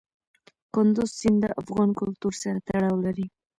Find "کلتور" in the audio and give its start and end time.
1.99-2.33